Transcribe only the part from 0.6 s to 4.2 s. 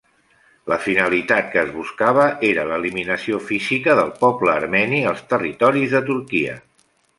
La finalitat que es buscava era l'eliminació física del